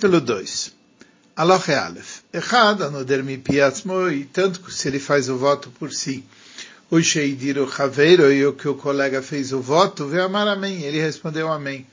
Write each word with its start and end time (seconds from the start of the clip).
Capítulo 0.00 0.22
2 0.22 0.72
Aloche 1.36 1.74
Aleph 1.74 2.22
Echad 2.32 2.80
anoder 2.80 3.22
mi 3.22 3.36
piatzmo 3.36 4.08
e 4.08 4.24
tanto 4.24 4.70
se 4.70 4.88
ele 4.88 4.98
faz 4.98 5.28
o 5.28 5.36
voto 5.36 5.70
por 5.78 5.92
si. 5.92 6.24
O 6.90 7.02
Sheidir 7.02 7.58
o 7.58 7.70
Chaveiro 7.70 8.32
e 8.32 8.46
o 8.46 8.54
que 8.54 8.66
o 8.66 8.76
colega 8.76 9.20
fez 9.20 9.52
o 9.52 9.60
voto, 9.60 10.06
vê 10.06 10.22
amar 10.22 10.48
amém. 10.48 10.84
Ele 10.84 10.98
respondeu 10.98 11.52
amém. 11.52 11.86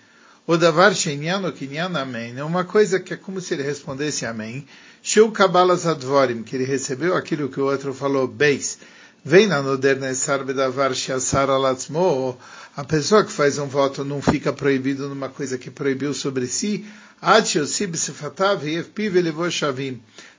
O 0.48 0.56
davar 0.56 0.96
shenyano 0.96 1.52
kinyan 1.52 1.98
amém. 1.98 2.34
É 2.38 2.44
uma 2.46 2.64
coisa 2.64 2.98
que 2.98 3.14
é 3.14 3.18
como 3.18 3.42
se 3.42 3.56
ele 3.56 3.64
respondesse 3.64 4.26
amém. 4.26 4.66
Sheu 5.04 5.30
Kabbalas 5.30 5.86
advorim, 5.86 6.44
que 6.44 6.56
ele 6.56 6.64
recebeu 6.64 7.14
aquilo 7.14 7.50
que 7.50 7.60
o 7.60 7.66
outro 7.66 7.94
falou, 7.94 8.26
beis. 8.26 8.80
Vem 9.26 9.48
na 9.48 9.62
noder 9.62 9.98
nesar 9.98 10.46
bedavar 10.46 10.96
sheasar 10.96 11.50
alatzmo. 11.50 12.38
A 12.78 12.84
pessoa 12.84 13.26
que 13.26 13.32
faz 13.32 13.58
um 13.58 13.66
voto 13.66 14.06
não 14.06 14.22
fica 14.22 14.54
proibido 14.54 15.10
numa 15.10 15.30
coisa 15.30 15.58
que 15.58 15.72
proibiu 15.72 16.14
sobre 16.14 16.46
si, 16.46 16.86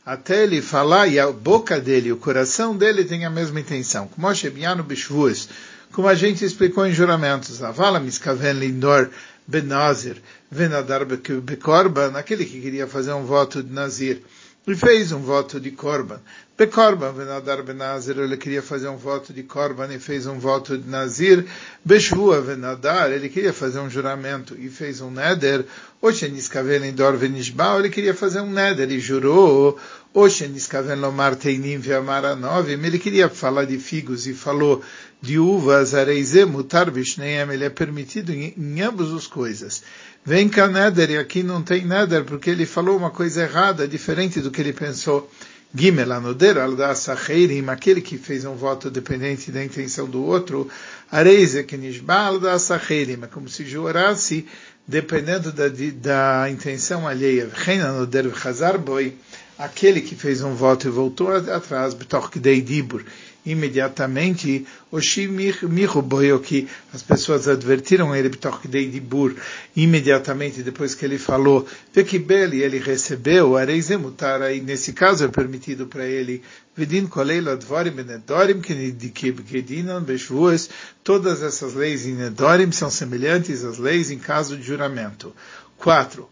até 0.07 0.45
ele 0.45 0.63
falar 0.63 1.09
e 1.09 1.19
a 1.19 1.33
boca 1.33 1.81
dele, 1.81 2.13
o 2.13 2.17
coração 2.17 2.77
dele 2.77 3.03
tem 3.03 3.25
a 3.25 3.31
mesma 3.31 3.59
intenção. 3.59 4.07
Como 4.07 4.29
como 5.91 6.07
a 6.07 6.15
gente 6.15 6.45
explicou 6.45 6.87
em 6.87 6.93
juramentos, 6.93 7.61
Avala 7.61 7.99
miskaven 7.99 8.53
lindor 8.53 9.11
benazir 9.45 10.23
venadar 10.49 11.05
bekorban, 11.05 12.17
aquele 12.17 12.45
que 12.45 12.61
queria 12.61 12.87
fazer 12.87 13.15
um 13.15 13.25
voto 13.25 13.65
de 13.65 13.73
nazir 13.73 14.23
e 14.71 14.77
fez 14.77 15.13
um 15.13 15.21
voto 15.21 15.59
de 15.59 15.71
korban. 15.71 16.21
Bekorban 16.59 17.13
venadar 17.13 17.63
benazir, 17.63 18.19
ele 18.19 18.37
queria 18.37 18.61
fazer 18.61 18.89
um 18.89 18.97
voto 18.97 19.33
de 19.33 19.45
korban 19.45 19.95
e 19.95 19.99
fez 20.01 20.27
um 20.27 20.41
voto 20.41 20.77
de 20.77 20.89
nazir. 20.89 21.47
Beshvua 21.85 22.41
venadar, 22.41 23.13
ele 23.13 23.29
queria 23.29 23.53
fazer 23.53 23.79
um 23.79 23.89
juramento 23.89 24.57
e 24.59 24.69
fez 24.69 25.01
um 25.01 25.09
neder. 25.09 25.65
Osheniskaven 26.03 26.79
lindor 26.79 27.17
venishbal, 27.17 27.79
ele 27.79 27.91
queria 27.91 28.13
fazer 28.13 28.41
um 28.41 28.51
neder 28.51 28.91
e 28.91 28.99
jurou. 28.99 29.79
Ele 32.85 32.99
queria 32.99 33.29
falar 33.29 33.65
de 33.65 33.79
figos 33.79 34.27
e 34.27 34.35
falou 34.35 34.83
de 35.21 35.39
uvas, 35.39 35.93
ele 35.95 37.65
é 37.65 37.71
permitido 37.71 38.33
em, 38.33 38.55
em 38.57 38.81
ambas 38.81 39.13
as 39.13 39.27
coisas. 39.27 39.83
Vem 40.25 40.49
cá 40.49 40.69
neder, 40.69 41.11
e 41.11 41.19
aqui 41.19 41.43
não 41.43 41.63
tem 41.63 41.85
neder, 41.85 42.25
porque 42.25 42.51
ele 42.51 42.67
falou 42.67 42.97
uma 42.97 43.11
coisa 43.11 43.43
errada, 43.43 43.87
diferente 43.87 44.41
do 44.41 44.51
que 44.51 44.61
ele 44.61 44.73
pensou. 44.73 45.31
Gimel 45.75 46.13
anoder 46.13 46.57
al 46.57 46.75
da 46.75 46.95
sacheirim, 46.95 47.69
aquele 47.69 48.01
que 48.01 48.17
fez 48.17 48.45
um 48.45 48.55
voto 48.55 48.91
dependente 48.91 49.53
da 49.53 49.63
intenção 49.63 50.07
do 50.07 50.25
outro, 50.25 50.69
areize 51.11 51.63
que 51.63 51.77
nishbal 51.77 52.41
da 52.41 52.59
sacheirim, 52.59 53.19
é 53.23 53.27
como 53.27 53.49
se 53.49 53.67
jurasse 53.67 54.47
dependendo 54.87 55.53
da, 55.53 55.69
da 55.69 56.51
intenção 56.51 57.07
alheia. 57.07 57.51
Rein 57.53 57.81
anoder 57.81 58.35
chazar 58.35 58.79
boi, 58.79 59.15
aquele 59.59 60.01
que 60.01 60.15
fez 60.15 60.41
um 60.43 60.55
voto 60.55 60.87
e 60.87 60.91
voltou 60.91 61.35
atrás, 61.35 61.93
dibur, 62.63 63.05
imediatamente, 63.45 64.65
que 66.39 66.69
as 66.95 67.03
pessoas 67.03 67.49
advertiram 67.49 68.15
ele, 68.15 68.31
dibur, 68.89 69.35
imediatamente 69.75 70.63
depois 70.63 70.95
que 70.95 71.05
ele 71.05 71.19
falou, 71.19 71.67
Vekibeli, 71.93 72.63
ele 72.63 72.79
recebeu, 72.79 73.57
areizemutar, 73.57 74.43
aí 74.43 74.61
nesse 74.61 74.93
caso 74.93 75.25
é 75.25 75.29
permitido 75.29 75.87
para 75.87 76.07
ele, 76.07 76.43
Vidin 76.77 77.09
koleil 77.09 77.51
advorim 77.51 77.91
benedorim, 77.91 78.61
kedinan 78.61 80.01
beshvuas, 80.01 80.71
todas 81.03 81.43
essas 81.43 81.75
leis 81.75 82.07
em 82.07 82.15
Nedorim 82.15 82.71
são 82.71 82.89
semelhantes 82.89 83.65
às 83.65 83.79
leis 83.79 84.13
em 84.13 84.19
caso 84.19 84.57
de 84.57 84.63
juramento. 84.63 85.35
4 85.77 86.29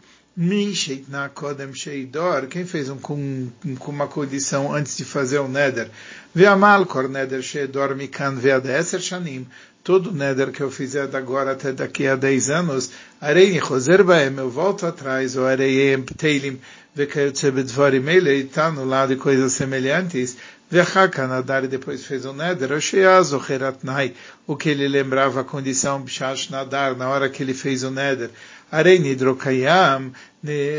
quem 2.47 2.63
fez 2.63 2.89
um, 2.89 2.97
com, 2.99 3.47
com 3.79 3.91
uma 3.91 4.07
condição 4.07 4.71
antes 4.71 4.95
de 4.95 5.03
fazer 5.03 5.39
o 5.39 5.47
neder, 5.47 5.89
ve'amal 6.35 6.85
kor 6.85 7.09
neder 7.09 7.41
sheidor 7.41 7.95
mikan 7.95 8.35
ve'adeser 8.35 9.01
shanim, 9.01 9.47
todo 9.83 10.11
neder 10.11 10.51
que 10.51 10.61
eu 10.61 10.69
fizer 10.69 11.09
agora 11.15 11.53
até 11.53 11.71
daqui 11.71 12.05
a 12.05 12.15
10 12.15 12.51
anos, 12.51 12.91
arei 13.19 13.59
choser 13.59 14.03
baem, 14.03 14.37
eu 14.37 14.47
volto 14.47 14.85
atrás, 14.85 15.35
ou 15.35 15.47
arei 15.47 15.97
teilim, 16.15 16.59
ve'kayotze 16.93 17.49
bedvarim 17.49 18.07
ele, 18.07 18.33
está 18.43 18.69
no 18.69 18.85
lado 18.85 19.15
de 19.15 19.19
coisas 19.19 19.53
semelhantes, 19.53 20.37
ve'chaka 20.69 21.25
nadar, 21.25 21.63
e 21.63 21.67
depois 21.67 22.05
fez 22.05 22.25
o 22.25 22.33
neder, 22.33 22.73
o 22.73 22.79
sheazo 22.79 23.41
cheratnai, 23.43 24.13
o 24.45 24.55
que 24.55 24.69
ele 24.69 24.87
lembrava 24.87 25.41
a 25.41 25.43
condição, 25.43 25.99
b'shash 25.99 26.51
nadar, 26.51 26.95
na 26.95 27.09
hora 27.09 27.27
que 27.27 27.41
ele 27.41 27.55
fez 27.55 27.83
o 27.83 27.89
neder, 27.89 28.29
Arei 28.71 28.99
nidrokayam, 28.99 30.11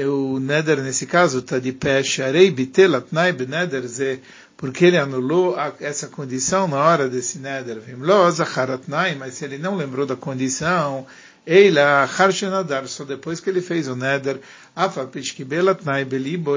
o 0.06 0.38
neder 0.38 0.82
nesse 0.82 1.06
caso 1.06 1.38
está 1.38 1.58
de 1.58 1.72
peixe. 1.72 2.22
Arei 2.22 2.50
bitelat 2.50 3.06
nai 3.12 3.32
beneder 3.32 3.86
ze, 3.86 4.20
porque 4.56 4.84
ele 4.84 4.98
anulou 4.98 5.56
essa 5.80 6.08
condição 6.08 6.68
na 6.68 6.76
hora 6.76 7.08
desse 7.08 7.38
neder. 7.38 7.80
Vimlo 7.80 8.30
zacharatnai, 8.30 9.14
mas 9.14 9.34
se 9.34 9.44
ele 9.44 9.56
não 9.56 9.76
lembrou 9.76 10.04
da 10.04 10.16
condição, 10.16 11.06
Eila 11.50 12.04
Harshenadar, 12.04 12.86
só 12.86 13.04
depois 13.04 13.40
que 13.40 13.48
ele 13.48 13.62
fez 13.62 13.88
o 13.88 13.96
neder, 13.96 14.38
Afapishkibelatnai 14.76 16.06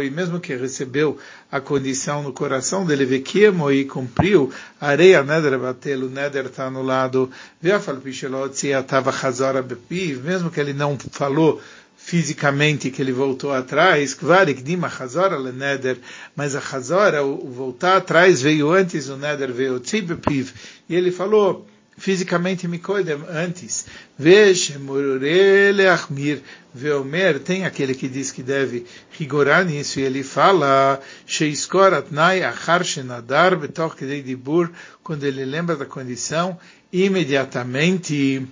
e 0.06 0.10
mesmo 0.10 0.38
que 0.38 0.54
recebeu 0.54 1.18
a 1.50 1.62
condição 1.62 2.22
no 2.22 2.34
coração 2.34 2.86
dele, 2.86 3.06
Vekiemo 3.06 3.72
e 3.72 3.86
cumpriu, 3.86 4.52
areia 4.82 5.24
neder 5.24 5.58
batelo, 5.58 6.10
neder 6.10 6.48
está 6.48 6.66
anulado, 6.66 7.32
Veafalpishelot 7.62 8.74
atava 8.74 9.12
Hazara 9.12 9.62
Bepiv, 9.62 10.26
mesmo 10.26 10.52
que 10.52 10.60
ele 10.60 10.74
não 10.74 11.00
falou 11.00 11.62
fisicamente 11.96 12.92
que 12.92 13.02
ele 13.02 13.14
voltou 13.14 13.54
atrás, 13.54 14.14
Kvarik 14.14 14.62
Dima 14.62 14.88
Hazara 14.88 15.38
le 15.38 15.54
neder, 15.54 16.00
mas 16.36 16.54
a 16.54 16.60
Hazara, 16.60 17.24
o 17.24 17.50
voltar 17.50 17.96
atrás 17.96 18.42
veio 18.42 18.70
antes, 18.74 19.08
o 19.08 19.16
neder 19.16 19.54
veio 19.54 19.80
Tzibepiv, 19.80 20.52
e 20.90 20.96
ele 20.96 21.12
falou, 21.12 21.66
fisicamente 22.02 22.68
Mikoidem 22.68 23.22
antes. 23.30 23.86
Veja, 24.18 24.80
Murele 24.80 25.86
Achmir, 25.86 26.42
Veomer, 26.74 27.40
tem 27.40 27.64
aquele 27.64 27.94
que 27.94 28.10
diz 28.10 28.32
que 28.32 28.42
deve 28.42 28.88
rigorar 29.12 29.64
nisso, 29.64 30.00
e 30.00 30.04
ele 30.04 30.24
fala, 30.24 31.00
Sheiskor 31.28 31.94
Achar 31.94 32.84
Shenadar 32.84 33.56
Betoch 33.56 33.96
Dibur, 34.04 34.72
quando 35.04 35.26
ele 35.26 35.46
lembra 35.46 35.76
da 35.76 35.86
condição, 35.86 36.60
imediatamente 36.92 38.48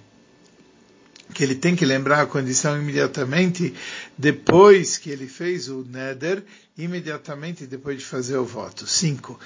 que 1.33 1.43
ele 1.43 1.55
tem 1.55 1.75
que 1.75 1.85
lembrar 1.85 2.21
a 2.21 2.27
condição 2.27 2.79
imediatamente 2.79 3.73
depois 4.15 4.97
que 4.97 5.09
ele 5.09 5.27
fez 5.27 5.69
o 5.69 5.83
neder, 5.89 6.43
imediatamente 6.79 7.67
depois 7.67 7.99
de 7.99 8.05
fazer 8.05 8.37
o 8.37 8.45
voto. 8.45 8.87
5. 8.87 9.37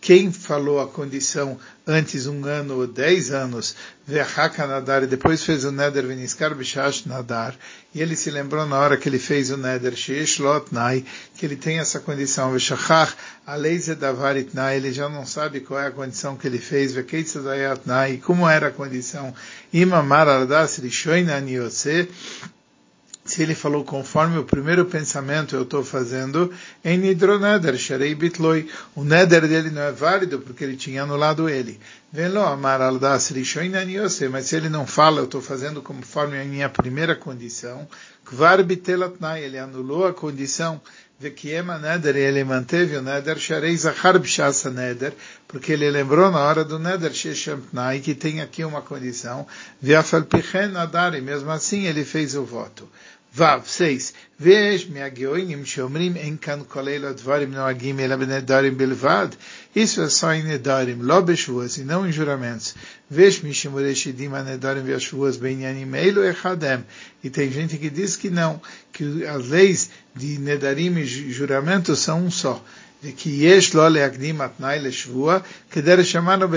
Quem 0.00 0.30
falou 0.30 0.80
a 0.80 0.86
condição 0.86 1.58
antes 1.84 2.28
um 2.28 2.44
ano 2.44 2.76
ou 2.76 2.86
dez 2.86 3.32
anos, 3.32 3.74
nadar, 4.06 5.02
e 5.02 5.06
depois 5.08 5.42
fez 5.42 5.64
o 5.64 5.72
neder 5.72 6.06
veniskar 6.06 6.54
bishash 6.54 7.06
nadar, 7.06 7.56
e 7.92 8.00
ele 8.00 8.14
se 8.14 8.30
lembrou 8.30 8.64
na 8.66 8.78
hora 8.78 8.96
que 8.96 9.08
ele 9.08 9.18
fez 9.18 9.50
o 9.50 9.56
neder 9.56 9.96
sheish 9.96 10.38
nai, 10.70 11.04
que 11.36 11.44
ele 11.44 11.56
tem 11.56 11.80
essa 11.80 11.98
condição, 11.98 12.52
veshachach, 12.52 13.16
a 13.44 13.56
lei 13.56 13.80
nai, 14.54 14.76
ele 14.76 14.92
já 14.92 15.08
não 15.08 15.26
sabe 15.26 15.60
qual 15.60 15.80
é 15.80 15.88
a 15.88 15.90
condição 15.90 16.36
que 16.36 16.46
ele 16.46 16.58
fez, 16.58 16.94
nai, 17.84 18.18
como 18.18 18.48
era 18.48 18.68
a 18.68 18.72
condição, 18.72 19.34
imamar 19.72 20.28
ardas 20.28 20.76
rishoina 20.76 21.40
niose, 21.40 22.08
se 23.28 23.42
ele 23.42 23.54
falou 23.54 23.84
conforme 23.84 24.38
o 24.38 24.44
primeiro 24.44 24.86
pensamento 24.86 25.54
eu 25.54 25.62
estou 25.62 25.84
fazendo, 25.84 26.52
em 26.84 26.96
Nidroneder, 26.96 27.76
Sharei 27.76 28.14
Bitloi, 28.14 28.68
o 28.94 29.04
neder 29.04 29.46
dele 29.46 29.70
não 29.70 29.82
é 29.82 29.92
válido 29.92 30.38
porque 30.38 30.64
ele 30.64 30.76
tinha 30.76 31.02
anulado 31.02 31.48
ele. 31.48 31.78
Velo 32.10 32.40
amar 32.40 32.80
aldas 32.80 33.30
mas 34.30 34.46
se 34.46 34.56
ele 34.56 34.70
não 34.70 34.86
fala, 34.86 35.20
eu 35.20 35.24
estou 35.24 35.42
fazendo 35.42 35.82
conforme 35.82 36.40
a 36.40 36.44
minha 36.44 36.68
primeira 36.68 37.14
condição, 37.14 37.86
kvar 38.24 38.62
bitelatnai, 38.62 39.44
ele 39.44 39.58
anulou 39.58 40.06
a 40.06 40.14
condição, 40.14 40.80
vekiema 41.20 41.78
neder, 41.78 42.16
e 42.16 42.20
ele 42.20 42.44
manteve 42.44 42.96
o 42.96 43.02
neder, 43.02 43.38
Sharei 43.38 43.76
zachar 43.76 44.18
b'shasa 44.18 44.70
neder, 44.70 45.12
porque 45.46 45.72
ele 45.72 45.90
lembrou 45.90 46.30
na 46.30 46.38
hora 46.38 46.64
do 46.64 46.78
neder, 46.78 47.12
sheshem 47.12 47.60
tnai, 47.60 48.00
que 48.00 48.14
tem 48.14 48.40
aqui 48.40 48.64
uma 48.64 48.80
condição, 48.80 49.46
viafal 49.80 50.22
pichen 50.22 50.76
adar, 50.76 51.12
mesmo 51.20 51.50
assim 51.50 51.84
ele 51.84 52.04
fez 52.04 52.34
o 52.34 52.44
voto. 52.44 52.88
Vav, 53.35 53.65
seis. 53.65 54.13
ויש 54.39 54.89
מהגאונים 54.89 55.65
שאומרים 55.65 56.15
אין 56.15 56.37
כאן 56.41 56.59
כולל 56.67 57.05
הדברים 57.05 57.53
נוהגים 57.53 57.99
אלא 57.99 58.15
בנדרים 58.15 58.77
בלבד, 58.77 59.27
isso 59.75 60.01
é 60.01 60.09
só 60.09 60.33
em 60.33 60.43
nedarim, 60.43 60.97
לא 60.99 61.21
בשבועס, 61.21 61.77
e 61.77 61.83
não 61.83 62.07
em 62.07 62.11
juramentos. 62.11 62.73
ויש 63.11 63.43
מי 63.43 63.53
שמורה 63.53 63.95
שדים 63.95 64.33
הנדרים 64.33 64.83
והשבועס 64.85 65.37
בעניינים 65.37 65.95
אלו 65.95 66.29
אחד 66.29 66.57
E 67.23 67.29
tem 67.29 67.51
gente 67.51 67.77
que 67.77 67.89
diz 67.89 68.15
que 68.15 68.29
não, 68.29 68.61
que 68.91 69.25
as 69.25 69.47
leis 69.47 69.89
de 70.15 70.37
nedarim 70.37 70.97
e 70.97 71.05
juramentos 71.05 71.99
são 71.99 72.25
um 72.25 72.31
só. 72.31 72.61
וכי 73.03 73.29
יש 73.29 73.73
לו 73.73 73.89
להקדים 73.89 74.41
התנאי 74.41 74.79
לשבוע 74.79 75.37
כדי 75.71 75.97
לשמרנו 75.97 76.47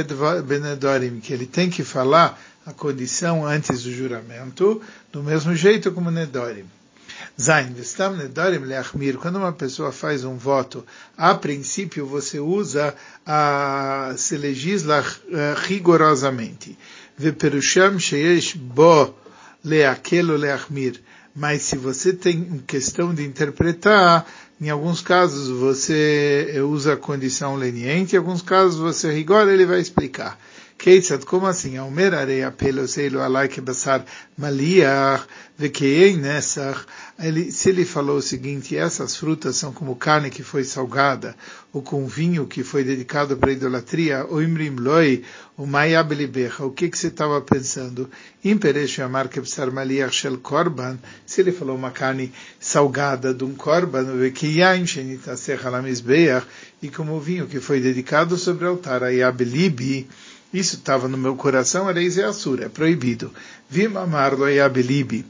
בנדרים, 0.46 1.20
que 1.22 1.32
ele 1.32 1.46
tem 1.46 1.70
que 1.70 1.84
falar 1.84 2.38
a 2.65 2.73
condição 2.73 3.45
antes 3.45 3.83
do 3.83 3.91
juramento, 3.91 4.81
do 5.11 5.23
mesmo 5.23 5.55
jeito 5.55 5.91
como 5.91 6.11
Nedorim. 6.11 6.65
Zain, 7.39 7.73
Vestam 7.73 8.15
Nedarim 8.15 8.59
Leachmir, 8.59 9.17
quando 9.17 9.37
uma 9.37 9.51
pessoa 9.51 9.91
faz 9.91 10.23
um 10.23 10.37
voto, 10.37 10.85
a 11.17 11.33
princípio 11.33 12.05
você 12.05 12.39
usa, 12.39 12.95
a, 13.25 14.13
se 14.17 14.37
legisla 14.37 15.01
uh, 15.01 15.59
rigorosamente. 15.63 16.77
Veperusham 17.17 17.99
Sheyesh 17.99 18.55
Bo 18.55 19.15
Leakelo 19.63 20.35
Leachmir. 20.35 21.01
Mas 21.33 21.61
se 21.61 21.77
você 21.77 22.11
tem 22.11 22.61
questão 22.67 23.13
de 23.13 23.23
interpretar, 23.23 24.25
em 24.59 24.69
alguns 24.69 25.01
casos 25.01 25.47
você 25.47 26.61
usa 26.67 26.93
a 26.93 26.97
condição 26.97 27.55
leniente, 27.55 28.15
em 28.15 28.19
alguns 28.19 28.41
casos 28.41 28.77
você 28.77 29.11
rigora, 29.11 29.51
ele 29.51 29.65
vai 29.65 29.79
explicar. 29.79 30.37
Keitzad, 30.81 31.23
como 31.25 31.45
assim? 31.45 31.77
Omer 31.77 32.15
arei 32.15 32.41
apeloseilu 32.41 33.19
alai 33.21 33.47
kebassar 33.47 34.03
maliach 34.35 35.27
vekeei 35.55 36.17
nessach. 36.17 36.87
Se 37.51 37.69
ele 37.69 37.85
falou 37.85 38.17
o 38.17 38.21
seguinte, 38.21 38.75
essas 38.75 39.15
frutas 39.15 39.57
são 39.57 39.71
como 39.71 39.95
carne 39.95 40.31
que 40.31 40.41
foi 40.41 40.63
salgada, 40.63 41.35
ou 41.71 41.83
com 41.83 42.07
vinho 42.07 42.47
que 42.47 42.63
foi 42.63 42.83
dedicado 42.83 43.37
para 43.37 43.51
a 43.51 43.53
idolatria, 43.53 44.25
o 44.27 44.41
imrim 44.41 44.75
loi, 44.75 45.23
o 45.55 45.67
mayabelibecha, 45.67 46.65
o 46.65 46.71
que 46.71 46.89
que 46.89 46.97
você 46.97 47.09
estava 47.09 47.39
pensando? 47.41 48.09
Imperesh 48.43 49.01
amar 49.01 49.29
kebsar 49.29 49.71
maliach 49.71 50.15
shel 50.15 50.39
korban, 50.39 50.97
se 51.27 51.41
ele 51.41 51.51
falou 51.51 51.75
uma 51.75 51.91
carne 51.91 52.33
salgada 52.59 53.35
de 53.35 53.43
um 53.43 53.53
korban, 53.53 54.17
vekeyaim 54.17 54.87
shenitasech 54.87 55.63
alamizbeach, 55.63 56.47
e 56.81 56.89
como 56.89 57.19
vinho 57.19 57.45
que 57.45 57.59
foi 57.59 57.79
dedicado 57.79 58.35
sobre 58.35 58.65
o 58.65 58.69
altar, 58.69 59.03
a 59.03 59.09
yabelibi, 59.09 60.09
isso 60.53 60.75
estava 60.75 61.07
no 61.07 61.17
meu 61.17 61.35
coração, 61.35 61.89
era 61.89 62.01
e 62.01 62.21
Assur, 62.21 62.61
é 62.61 62.69
proibido. 62.69 63.33
Vim 63.69 63.95
amar 63.95 64.33
lo 64.33 64.49
yabelibi. 64.49 65.25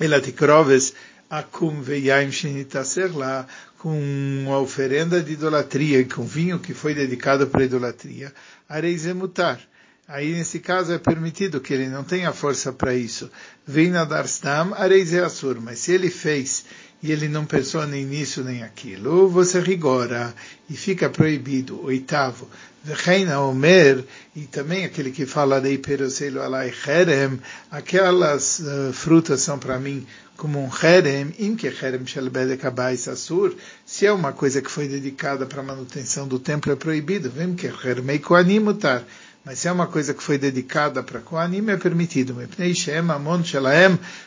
Elatikroves 0.00 0.94
akum 1.28 1.82
veyaim 1.82 2.30
shenitaser 2.30 3.16
lá, 3.16 3.46
com 3.78 3.98
uma 4.44 4.58
oferenda 4.58 5.22
de 5.22 5.32
idolatria, 5.32 6.04
com 6.04 6.24
vinho 6.24 6.58
que 6.58 6.72
foi 6.72 6.94
dedicado 6.94 7.46
para 7.46 7.62
a 7.62 7.64
idolatria. 7.64 8.32
Areize 8.68 9.12
mutar. 9.12 9.60
Aí, 10.06 10.32
nesse 10.32 10.58
caso, 10.58 10.92
é 10.92 10.98
permitido 10.98 11.60
que 11.60 11.74
ele 11.74 11.88
não 11.88 12.02
tenha 12.02 12.32
força 12.32 12.72
para 12.72 12.94
isso. 12.94 13.30
Vem 13.66 13.90
nadar 13.90 14.24
stam, 14.24 14.72
areize 14.74 15.18
assur. 15.18 15.60
Mas 15.60 15.80
se 15.80 15.92
ele 15.92 16.10
fez 16.10 16.64
e 17.02 17.12
ele 17.12 17.28
não 17.28 17.44
pensou 17.44 17.86
nem 17.86 18.04
nisso 18.04 18.42
nem 18.42 18.62
aquilo, 18.62 19.28
você 19.28 19.60
rigora 19.60 20.34
e 20.68 20.74
fica 20.74 21.08
proibido. 21.08 21.84
Oitavo, 21.84 22.48
Vecheina 22.82 23.40
Omer, 23.40 24.04
e 24.34 24.42
também 24.42 24.84
aquele 24.84 25.10
que 25.10 25.26
fala 25.26 25.60
de 25.60 25.76
Peroselo 25.78 26.40
Alai 26.40 26.72
Cherem, 26.72 27.40
aquelas 27.70 28.60
uh, 28.60 28.92
frutas 28.92 29.42
são 29.42 29.58
para 29.58 29.78
mim 29.78 30.06
como 30.36 30.62
um 30.62 30.70
Cherem, 30.70 31.34
im 31.38 31.56
que 31.56 31.70
Cherem 31.70 32.06
Shelbedek 32.06 32.62
se 33.84 34.06
é 34.06 34.12
uma 34.12 34.32
coisa 34.32 34.62
que 34.62 34.70
foi 34.70 34.88
dedicada 34.88 35.46
para 35.46 35.60
a 35.60 35.64
manutenção 35.64 36.26
do 36.26 36.38
templo 36.38 36.72
é 36.72 36.76
proibido, 36.76 37.30
vem 37.30 37.54
que 37.54 37.70
Chermei 37.70 38.18
Koanim 38.18 38.60
mutar. 38.60 39.04
Mas 39.44 39.60
se 39.60 39.68
é 39.68 39.72
uma 39.72 39.86
coisa 39.86 40.12
que 40.12 40.22
foi 40.22 40.36
dedicada 40.36 41.02
para 41.02 41.20
Koanim, 41.20 41.70
é 41.70 41.76
permitido. 41.76 42.36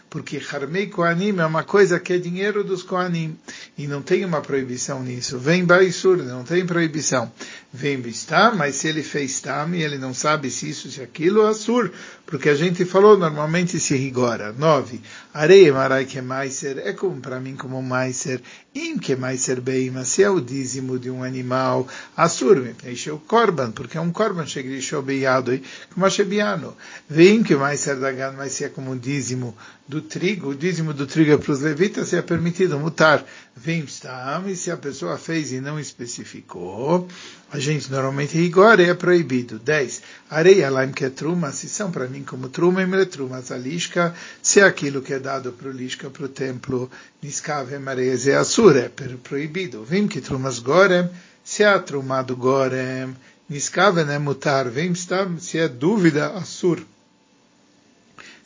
Porque 0.09 0.41
Harmei 0.51 0.87
Koanim 0.87 1.37
é 1.37 1.45
uma 1.45 1.63
coisa 1.63 1.99
que 1.99 2.13
é 2.13 2.17
dinheiro 2.17 2.63
dos 2.63 2.81
Koanim. 2.81 3.37
E 3.77 3.87
não 3.87 4.01
tem 4.01 4.25
uma 4.25 4.41
proibição 4.41 5.03
nisso. 5.03 5.37
Vem 5.37 5.63
Baisur, 5.63 6.17
não 6.17 6.43
tem 6.43 6.65
proibição. 6.65 7.31
Vem 7.73 8.01
Bistam, 8.01 8.56
mas 8.56 8.75
se 8.75 8.89
ele 8.89 9.01
fez 9.01 9.39
Tam 9.39 9.73
e 9.73 9.81
ele 9.81 9.97
não 9.97 10.13
sabe 10.13 10.51
se 10.51 10.69
isso, 10.69 10.91
se 10.91 11.01
aquilo, 11.01 11.47
Assur. 11.47 11.89
Porque 12.25 12.50
a 12.50 12.56
gente 12.56 12.83
falou, 12.83 13.18
normalmente 13.18 13.79
se 13.79 13.95
rigora. 13.95 14.51
Nove. 14.51 15.01
Areia 15.33 15.73
Marai 15.73 16.03
que 16.03 16.18
é 16.18 16.21
Maiser, 16.21 16.79
é 16.79 16.91
como 16.91 17.21
para 17.21 17.39
mim 17.39 17.56
como 17.56 17.81
Maiser. 17.81 18.41
Im 18.75 18.97
que 18.97 19.15
Maiser 19.15 19.62
Beima, 19.62 20.03
se 20.03 20.21
é 20.23 20.29
o 20.29 20.41
dízimo 20.41 21.00
de 21.00 21.09
um 21.09 21.23
animal, 21.23 21.88
Assur, 22.15 22.57
me 22.57 22.73
o 23.12 23.18
Korban, 23.19 23.71
porque 23.71 23.97
é 23.97 24.01
um 24.01 24.12
Korban, 24.12 24.45
Shegrisho 24.45 25.01
Beiado, 25.01 25.57
como 25.94 26.09
Shebiano. 26.09 26.75
Vem 27.09 27.44
que 27.44 27.56
Maiser 27.56 27.97
Dagan, 27.97 28.33
mas 28.38 28.51
se 28.53 28.65
é 28.65 28.69
como 28.69 28.91
um 28.91 28.97
dízimo 28.97 29.56
do 29.88 30.01
trigo, 30.01 30.50
o 30.50 30.56
dízimo 30.56 30.94
do 30.94 31.06
trigo 31.06 31.33
é 31.33 31.38
para 31.38 31.51
os 31.51 31.59
levitas, 31.59 32.07
se 32.07 32.15
é 32.15 32.21
permitido 32.21 32.79
mutar. 32.79 33.25
Vem 33.63 33.85
Stam, 33.85 34.49
e 34.49 34.55
se 34.55 34.71
a 34.71 34.77
pessoa 34.77 35.19
fez 35.19 35.51
e 35.51 35.61
não 35.61 35.79
especificou, 35.79 37.07
a 37.51 37.59
gente 37.59 37.91
normalmente 37.91 38.35
rigora 38.35 38.81
é 38.81 38.91
proibido. 38.95 39.59
10. 39.59 40.01
Areia 40.31 40.67
laim 40.71 40.91
que 40.91 41.05
é 41.05 41.11
truma, 41.11 41.51
se 41.51 41.69
são 41.69 41.91
para 41.91 42.07
mim 42.07 42.23
como 42.23 42.49
truma, 42.49 42.81
e 42.81 43.05
truma, 43.05 43.43
a 43.47 43.57
lisca, 43.57 44.15
se 44.41 44.59
é 44.59 44.63
aquilo 44.63 45.03
que 45.03 45.13
é 45.13 45.19
dado 45.19 45.51
para 45.51 45.69
o 45.69 45.71
lisca, 45.71 46.09
para 46.09 46.25
o 46.25 46.27
templo, 46.27 46.89
niskave 47.21 47.77
mareias 47.77 48.25
é 48.25 48.35
assur, 48.35 48.75
é 48.75 48.89
proibido. 48.89 49.83
Vem 49.83 50.07
que 50.07 50.21
trumas 50.21 50.57
gorem, 50.57 51.07
se 51.43 51.61
é 51.61 51.77
trumado 51.77 52.35
gorem, 52.35 53.15
niskave 53.47 54.01
é 54.01 54.17
mutar, 54.17 54.71
vem 54.71 54.95
se 54.95 55.59
é 55.59 55.67
dúvida, 55.67 56.29
assur. 56.29 56.83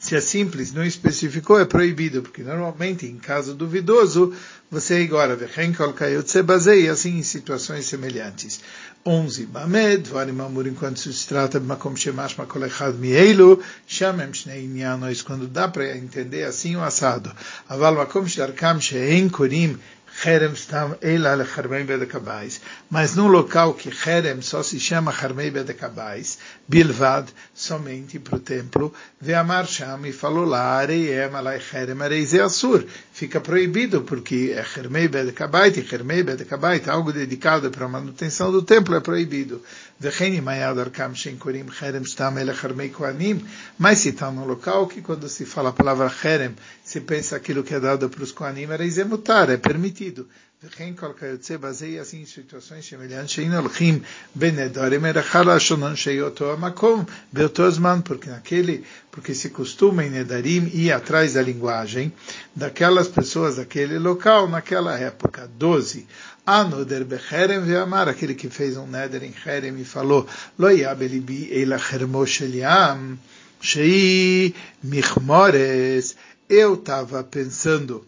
Se 0.06 0.15
é 0.15 0.21
simples, 0.21 0.71
não 0.71 0.83
especificou, 0.83 1.59
é 1.59 1.65
proibido, 1.65 2.21
porque 2.21 2.44
normalmente, 2.44 3.07
em 3.07 3.17
caso 3.17 3.56
duvidoso, 3.56 4.35
você 4.71 4.95
agora, 4.95 5.38
baseia 6.44 6.91
assim 6.91 7.19
em 7.19 7.23
situações 7.23 7.85
semelhantes. 7.85 8.62
11. 9.06 9.45
Bamed, 9.45 10.09
Dvarim 10.09 10.41
Amur, 10.41 10.65
enquanto 10.65 10.97
se 10.97 11.27
trata 11.27 11.59
de 11.59 11.65
Makom 11.67 11.95
Shemash 11.95 12.35
Makolechad 12.35 12.95
Mieilu, 12.97 13.62
Shamem 13.85 14.33
Shnei 14.33 14.65
Inyanos, 14.65 15.21
quando 15.21 15.47
dá 15.47 15.67
para 15.67 15.95
entender 15.95 16.44
assim 16.44 16.75
o 16.75 16.83
assado. 16.83 17.31
Aval 17.69 17.94
Makom 17.94 18.27
Sharkam 18.27 18.81
Shein 18.81 19.29
Kurim, 19.29 19.77
Herem 20.23 20.56
Stam 20.56 20.97
Eila 21.01 21.35
Lecharmei 21.35 21.83
Bedekabais. 21.83 22.62
Mas 22.89 23.15
num 23.15 23.27
local 23.27 23.73
que 23.73 23.89
Herem 23.89 24.41
só 24.41 24.63
se 24.63 24.79
chama 24.79 25.12
Harmei 25.12 25.51
Bedekabais, 25.51 26.38
Bilvad, 26.67 27.27
somente 27.53 28.17
para 28.17 28.38
o 28.38 28.39
templo, 28.39 28.94
Veamar 29.19 29.67
Sham 29.67 30.07
e 30.07 30.13
falou 30.13 30.45
lá, 30.45 30.77
Areiem 30.77 31.35
Alai 31.35 31.62
Herem 31.73 32.01
Areize 32.01 32.39
Assur. 32.39 32.85
Fica 33.15 33.39
proibido 33.39 34.01
porque 34.01 34.53
é 34.53 34.59
Hermei 34.59 35.07
Bedekabait 35.07 35.77
Hermei 35.89 36.21
Bedekabait, 36.21 36.85
algo 36.89 37.13
dedicado 37.13 37.71
para 37.71 37.85
a 37.85 37.88
manutenção 37.88 38.51
do 38.51 38.62
templo, 38.62 38.94
é 38.94 39.00
proibido. 39.00 39.63
Mas 43.79 44.00
se 44.00 44.09
está 44.09 44.29
num 44.29 44.44
local 44.44 44.85
que 44.88 45.01
quando 45.01 45.29
se 45.29 45.45
fala 45.45 45.69
a 45.69 45.71
palavra 45.71 46.13
Herem, 46.21 46.57
se 46.83 47.00
pensa 47.00 47.38
aquilo 47.38 47.63
que 47.63 47.73
é 47.73 47.79
dado 47.79 48.09
para 48.09 48.21
os 48.21 48.34
Koanim, 48.34 48.67
é 48.98 49.03
mutar, 49.05 49.50
é 49.50 49.55
permitido. 49.55 50.27
Porque 58.03 58.29
naquele, 58.29 58.84
porque 59.12 59.34
se 59.34 59.50
costuma 59.50 60.03
em 60.03 60.10
Nedarim 60.10 60.69
ir 60.74 60.91
atrás 60.91 61.34
da 61.34 61.41
linguagem 61.41 62.12
daquelas 62.55 63.07
pessoas 63.07 63.57
daquele 63.57 64.00
local 64.00 64.48
naquela 64.48 64.98
época. 64.98 65.50
12. 65.57 66.07
Anoder 66.45 67.03
Becherem 67.05 67.60
Veamar, 67.60 68.07
aquele 68.07 68.36
que 68.36 68.50
fez 68.50 68.77
um 68.77 68.88
Neder 68.88 69.24
em 69.24 69.34
e 69.79 69.86
falou, 69.86 70.27
Loiabelibi 70.57 71.50
Eilachermo 71.51 72.25
Sheliam, 72.25 73.17
Shei 73.60 74.53
Michmores, 74.84 76.15
eu 76.48 76.75
estava 76.75 77.24
pensando 77.24 78.05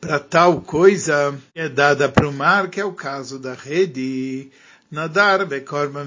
para 0.00 0.18
tal 0.18 0.62
coisa 0.62 1.38
é 1.54 1.68
dada 1.68 2.08
para 2.08 2.28
o 2.28 2.32
mar, 2.32 2.68
que 2.68 2.80
é 2.80 2.84
o 2.84 2.92
caso 2.92 3.38
da 3.38 3.54
rede. 3.54 4.50
Nadar 4.90 5.46
bekorban 5.46 6.06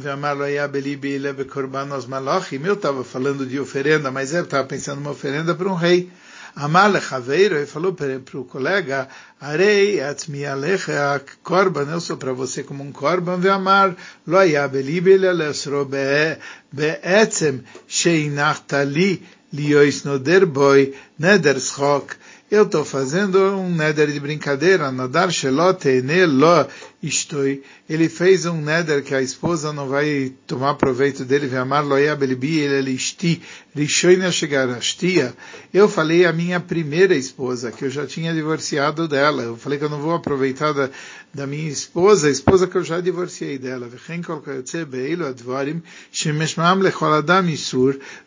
bekorbanos 1.38 2.06
malachim. 2.06 2.62
Eu 2.66 2.74
estava 2.74 3.04
falando 3.04 3.46
de 3.46 3.60
oferenda, 3.60 4.12
mas 4.12 4.34
eu 4.34 4.44
estava 4.44 4.68
pensando 4.68 5.00
uma 5.00 5.12
oferenda 5.12 5.56
para 5.56 5.70
um 5.70 5.76
rei. 5.76 6.12
Amale 6.56 7.02
Chaveiro, 7.02 7.56
ele 7.56 7.66
falou 7.66 7.94
para 7.94 8.20
o 8.36 8.46
colega, 8.46 9.08
Arei 9.42 10.02
atzmi 10.02 10.46
alecha 10.46 11.20
korban, 11.42 11.90
eu 11.90 12.00
sou 12.00 12.16
para 12.16 12.32
você 12.32 12.62
como 12.62 12.84
um 12.84 12.92
korban, 12.92 13.40
ve'amar 13.40 13.96
lo 14.28 14.44
yabelibile 14.44 15.34
lesro 15.34 15.84
be'etzem 16.72 17.64
sheinachtali 17.88 19.24
liois 19.52 20.04
noder 20.04 20.46
boi 20.46 20.94
neder 21.18 21.60
schok 21.60 22.16
eu 22.54 22.66
estou 22.66 22.86
fazendo 22.86 23.40
um 23.58 23.68
neder 23.68 24.12
de 24.12 24.20
brincadeira, 24.20 24.92
nadar 24.92 25.32
shelote 25.32 26.02
lo 26.28 26.68
Estou. 27.04 27.44
Ele 27.90 28.08
fez 28.08 28.46
um 28.46 28.62
neder 28.62 29.04
que 29.04 29.14
a 29.14 29.22
esposa 29.22 29.74
não 29.74 29.90
vai 29.90 30.32
tomar 30.48 30.76
proveito 30.76 31.26
dele, 31.26 31.54
amar 31.58 31.84
loyabelibi, 31.84 32.60
ele 32.60 32.92
esti, 32.92 33.42
rishoina 33.76 34.32
chegar 34.32 34.70
astia. 34.70 35.34
Eu 35.74 35.90
falei 35.90 36.26
a 36.26 36.32
minha 36.32 36.62
primeira 36.62 37.14
esposa, 37.14 37.74
que 37.74 37.84
eu 37.84 37.90
já 37.90 38.08
tinha 38.08 38.34
divorciado 38.34 39.06
dela. 39.06 39.44
Eu 39.44 39.58
falei 39.58 39.78
que 39.78 39.84
eu 39.84 39.90
não 39.90 40.00
vou 40.00 40.14
aproveitar 40.14 40.72
da, 40.72 40.90
da 41.34 41.46
minha 41.46 41.70
esposa, 41.70 42.28
a 42.28 42.32
esposa 42.32 42.68
que 42.68 42.78
eu 42.78 42.84
já 42.86 43.02
divorciei 43.02 43.58
dela. 43.58 43.90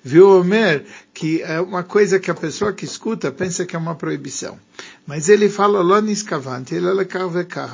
Viu 0.04 0.28
Omer 0.28 0.84
que 1.14 1.40
é 1.40 1.58
uma 1.62 1.82
coisa 1.82 2.20
que 2.20 2.30
a 2.30 2.34
pessoa 2.34 2.74
que 2.74 2.84
escuta 2.84 3.32
pensa 3.32 3.64
que 3.64 3.74
é 3.74 3.78
uma 3.78 3.94
proibição. 3.94 4.58
Mas 5.06 5.28
ele 5.28 5.48
fala, 5.48 5.80
Loniscavante, 5.82 6.74
ele 6.74 6.86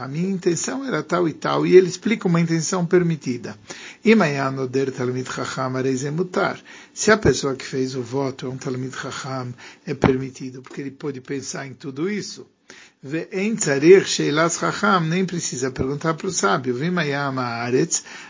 a 0.05 0.09
minha 0.09 0.29
intenção 0.29 0.85
era 0.85 1.03
tal 1.03 1.27
e 1.27 1.33
tal, 1.33 1.67
e 1.67 1.75
ele 1.75 1.89
explica 1.89 2.29
uma 2.29 2.41
intenção 2.41 2.85
permitida. 2.85 3.57
Se 6.93 7.11
a 7.11 7.17
pessoa 7.17 7.55
que 7.55 7.65
fez 7.65 7.95
o 7.95 8.03
voto 8.03 8.45
é 8.45 8.49
um 8.51 8.59
Talmid 8.59 8.95
Chacham, 8.95 9.55
é 9.87 9.95
permitido, 9.95 10.61
porque 10.61 10.83
ele 10.83 10.91
pode 10.91 11.23
pensar 11.23 11.67
em 11.67 11.73
tudo 11.73 12.11
isso. 12.11 12.47
Nem 15.01 15.27
precisa 15.27 15.73
perguntar 15.73 16.15
para 16.15 16.29
o 16.29 16.31
sábio. 16.31 16.77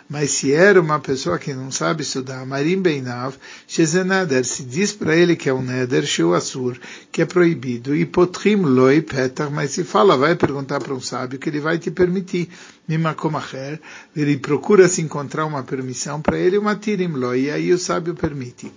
Mas 0.08 0.30
se 0.30 0.50
era 0.50 0.80
uma 0.80 0.98
pessoa 0.98 1.38
que 1.38 1.52
não 1.52 1.70
sabe 1.70 2.00
estudar, 2.02 2.46
marim 2.46 2.80
beinav, 2.80 3.34
shezeneder, 3.68 4.46
se 4.46 4.62
diz 4.62 4.90
para 4.92 5.14
ele 5.14 5.36
que 5.36 5.50
é 5.50 5.52
um 5.52 5.60
neder, 5.60 6.04
asur, 6.34 6.78
que 7.10 7.20
é 7.20 7.26
proibido, 7.26 7.94
e 7.94 8.06
potrim 8.06 8.56
loi 8.56 9.02
petar, 9.02 9.50
mas 9.50 9.72
se 9.72 9.84
fala, 9.84 10.16
vai 10.16 10.34
perguntar 10.36 10.80
para 10.80 10.94
um 10.94 11.00
sábio 11.02 11.38
que 11.38 11.50
ele 11.50 11.60
vai 11.60 11.78
te 11.78 11.90
permitir. 11.90 12.48
Mimakom 12.88 13.36
acher, 13.36 13.78
ele 14.16 14.38
procura 14.38 14.88
se 14.88 15.02
encontrar 15.02 15.44
uma 15.44 15.62
permissão 15.62 16.22
para 16.22 16.38
ele, 16.38 16.56
uma 16.56 16.76
tirim 16.76 17.08
loi, 17.08 17.42
e 17.42 17.50
aí 17.50 17.72
o 17.74 17.78
sábio 17.78 18.14
permite. 18.14 18.72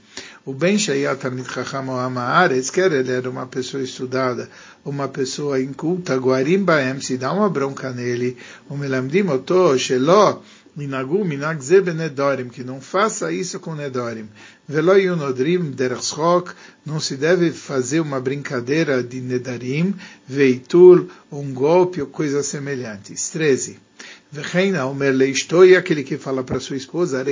O 0.48 0.54
Ben 0.54 0.78
Shayat 0.78 1.22
Talmid 1.22 1.52
Chacham 1.52 1.90
Amaharetz, 1.90 2.70
quer 2.70 2.92
ele 2.92 3.12
era 3.12 3.28
uma 3.28 3.48
pessoa 3.48 3.82
estudada, 3.82 4.48
uma 4.86 5.08
pessoa 5.08 5.60
inculta, 5.60 6.16
Guarim 6.18 6.64
Baem, 6.64 7.02
se 7.02 7.18
dá 7.18 7.34
uma 7.34 7.50
bronca 7.50 7.90
nele, 7.90 8.38
o 8.70 8.78
Melamdim 8.78 9.28
Oto, 9.28 9.76
Shelo, 9.80 10.44
Minagu, 10.76 11.26
Minag 11.26 11.60
Nedorim, 11.96 12.50
que 12.50 12.64
não 12.64 12.80
faça 12.80 13.32
isso 13.32 13.60
com 13.60 13.74
Nedorim. 13.74 14.30
Velo 14.68 14.96
Yunodrim 14.96 15.72
Derchok, 15.72 16.52
não 16.86 17.00
se 17.00 17.16
deve 17.18 17.52
fazer 17.52 18.00
uma 18.00 18.20
brincadeira 18.20 19.02
de 19.02 19.22
Nedarim, 19.22 19.96
Veitul, 20.28 21.10
um 21.32 21.52
golpe 21.56 22.02
ou 22.02 22.08
coisa 22.08 22.44
semelhante. 22.44 23.16
13. 23.32 23.80
Vecheina, 24.36 24.86
Omer 24.86 25.14
Leistoi, 25.14 25.78
aquele 25.78 26.04
que 26.04 26.18
fala 26.18 26.44
para 26.44 26.60
sua 26.60 26.76
esposa, 26.76 27.24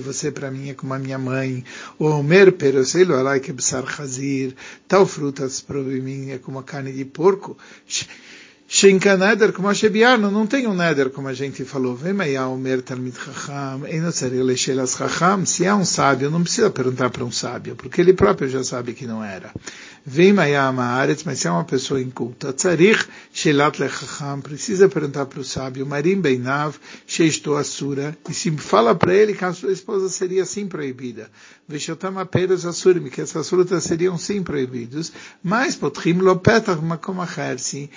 você 0.00 0.30
para 0.30 0.48
mim 0.48 0.68
é 0.68 0.74
como 0.74 0.94
a 0.94 1.00
minha 1.00 1.18
mãe. 1.18 1.64
O 1.98 2.04
Omer 2.04 2.52
Peroselo 2.52 3.16
Alai 3.16 3.40
Kebsar 3.40 3.84
Chazir, 3.90 4.54
tal 4.86 5.04
frutas 5.04 5.60
para 5.60 5.80
mim 5.80 6.30
é 6.30 6.38
como 6.38 6.60
a 6.60 6.62
carne 6.62 6.92
de 6.92 7.04
porco. 7.04 7.58
Shenka 8.72 9.16
Neder, 9.16 9.52
como 9.52 9.66
a 9.66 9.74
Shebiano, 9.74 10.30
não 10.30 10.46
tem 10.46 10.64
um 10.68 10.74
Neder, 10.74 11.10
como 11.10 11.26
a 11.26 11.34
gente 11.34 11.64
falou. 11.64 11.98
Chacham, 14.86 15.44
se 15.44 15.64
é 15.64 15.74
um 15.74 15.84
sábio, 15.84 16.30
não 16.30 16.44
precisa 16.44 16.70
perguntar 16.70 17.10
para 17.10 17.24
um 17.24 17.32
sábio, 17.32 17.74
porque 17.74 18.00
ele 18.00 18.12
próprio 18.12 18.48
já 18.48 18.62
sabe 18.62 18.92
que 18.92 19.08
não 19.08 19.24
era. 19.24 19.52
Vem 20.06 20.32
Mayama 20.32 20.84
Aretz, 20.84 21.24
mas 21.24 21.40
se 21.40 21.48
é 21.48 21.50
uma 21.50 21.64
pessoa 21.64 22.00
inculta, 22.00 22.52
Tzarich 22.52 23.06
Shelat 23.32 23.80
Lechacham, 23.80 24.40
precisa 24.40 24.88
perguntar 24.88 25.26
para 25.26 25.40
o 25.40 25.44
sábio, 25.44 25.84
Marim 25.84 26.20
Beinav, 26.20 26.76
Sheisto 27.08 27.56
Asura, 27.56 28.16
e 28.28 28.32
se 28.32 28.52
fala 28.52 28.94
para 28.94 29.12
ele 29.12 29.34
que 29.34 29.44
a 29.44 29.52
sua 29.52 29.72
esposa 29.72 30.08
seria 30.08 30.44
sim 30.44 30.68
proibida. 30.68 31.28
Veshotam 31.68 32.18
Aperos 32.18 32.66
Asurim, 32.66 33.08
que 33.08 33.20
essas 33.20 33.48
frutas 33.48 33.84
seriam 33.84 34.16
sim 34.18 34.42
proibidos, 34.42 35.12
mas 35.42 35.76
Potrim 35.76 36.14
Lopetach 36.14 36.82
Makom 36.82 37.20
Acher, 37.20 37.60
se 37.60 37.90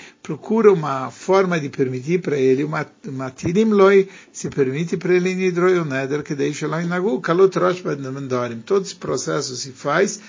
procura 0.64 0.72
uma 0.72 1.12
forma 1.12 1.60
de 1.60 1.68
permitir 1.68 2.22
para 2.22 2.38
ele, 2.38 2.64
uma, 2.64 2.86
uma 3.06 3.30
Tirim 3.30 3.66
Loi, 3.66 4.08
se 4.32 4.50
permite 4.50 4.96
para 4.96 5.14
ele 5.14 5.36
Nidroi 5.36 5.78
o 5.78 5.84
Neder, 5.84 6.24
que 6.24 6.34
deixa 6.34 6.68
lá 6.68 6.82
em 6.82 6.88
Nagu, 6.88 7.20
Kalot 7.20 7.60
Rosh 7.60 7.82
Mandorim. 7.82 8.62
Todo 8.62 8.86
esse 8.86 8.96
processo 8.96 9.56
se 9.58 9.72
faz 9.72 10.22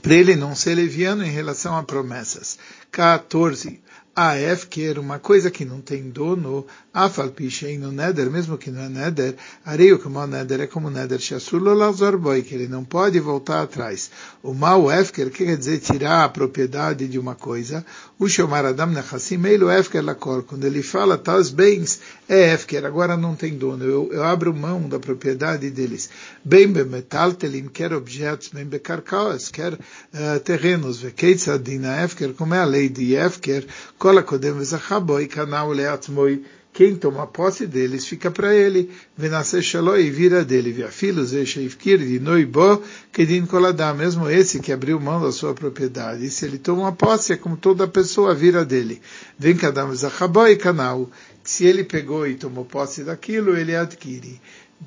para 0.00 0.14
ele 0.14 0.34
não 0.34 0.54
ser 0.54 0.74
leviano 0.74 1.24
em 1.24 1.30
relação 1.30 1.76
a 1.76 1.82
promessas. 1.82 2.58
14. 2.90 3.80
A 4.20 4.36
Efker, 4.36 4.98
uma 4.98 5.20
coisa 5.20 5.48
que 5.48 5.64
não 5.64 5.80
tem 5.80 6.10
dono, 6.10 6.66
Afal 6.92 7.28
Pishein 7.28 7.78
no 7.78 7.92
Neder, 7.92 8.28
mesmo 8.28 8.58
que 8.58 8.68
não 8.68 8.82
é 8.82 8.88
Neder, 8.88 9.36
areio 9.64 10.00
como 10.00 10.26
Neder 10.26 10.62
é 10.62 10.66
como 10.66 10.90
Neder 10.90 11.20
Shasulo 11.20 11.72
Lazorboy, 11.72 12.42
que 12.42 12.52
ele 12.52 12.66
não 12.66 12.82
pode 12.82 13.20
voltar 13.20 13.62
atrás. 13.62 14.10
O 14.42 14.52
mal 14.52 14.90
Efker, 14.90 15.30
que 15.30 15.44
quer 15.44 15.56
dizer 15.56 15.78
tirar 15.78 16.24
a 16.24 16.28
propriedade 16.28 17.06
de 17.06 17.16
uma 17.16 17.36
coisa, 17.36 17.86
o 18.18 18.28
Shomar 18.28 18.66
Adam 18.66 18.88
Nechassim, 18.88 19.40
Eilo 19.46 19.70
Efker 19.70 20.04
Lakor, 20.04 20.42
quando 20.42 20.64
ele 20.64 20.82
fala 20.82 21.16
tais 21.16 21.50
bens, 21.50 22.00
é 22.28 22.52
Efker, 22.52 22.84
agora 22.84 23.16
não 23.16 23.36
tem 23.36 23.56
dono, 23.56 23.84
eu, 23.84 24.10
eu 24.12 24.24
abro 24.24 24.52
mão 24.52 24.88
da 24.88 24.98
propriedade 24.98 25.70
deles. 25.70 26.10
Bem 26.44 26.66
bemetal 26.66 27.32
telim, 27.32 27.68
quer 27.68 27.92
objetos, 27.92 28.48
bem 28.48 28.64
becarcaos, 28.64 29.48
quer 29.48 29.74
uh, 29.74 30.40
terrenos, 30.42 30.98
vekeitzadina 30.98 32.02
Efker, 32.02 32.32
como 32.32 32.54
é 32.54 32.58
a 32.58 32.64
lei 32.64 32.88
de 32.88 33.14
Efker, 33.14 33.64
Kola 34.08 34.22
Kodem 34.22 34.54
Vezachaboy, 34.54 35.26
Kanau 35.26 35.70
Leatmoi, 35.70 36.42
quem 36.72 36.96
toma 36.96 37.26
posse 37.26 37.66
deles 37.66 38.06
fica 38.06 38.30
para 38.30 38.54
ele, 38.54 38.90
Venasce 39.14 39.60
Shaloi 39.62 40.06
e 40.06 40.10
vira 40.10 40.42
dele, 40.42 40.72
via 40.72 40.88
filhos, 40.88 41.34
Esheifkir, 41.34 41.98
de 41.98 42.18
Noibo, 42.18 42.82
Kedin 43.12 43.44
Koladá, 43.44 43.92
mesmo 43.92 44.30
esse 44.30 44.60
que 44.60 44.72
abriu 44.72 44.98
mão 44.98 45.20
da 45.20 45.30
sua 45.30 45.52
propriedade, 45.52 46.24
e 46.24 46.30
se 46.30 46.46
ele 46.46 46.56
toma 46.56 46.90
posse, 46.90 47.34
é 47.34 47.36
como 47.36 47.54
toda 47.54 47.86
pessoa 47.86 48.34
vira 48.34 48.64
dele. 48.64 49.02
Vem 49.38 49.54
Kadam 49.54 49.90
Vezachaboy, 49.90 50.56
Kanau, 50.56 51.10
se 51.44 51.66
ele 51.66 51.84
pegou 51.84 52.26
e 52.26 52.34
tomou 52.34 52.64
posse 52.64 53.04
daquilo, 53.04 53.58
ele 53.58 53.76
adquire. 53.76 54.40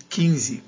15. 0.10 0.64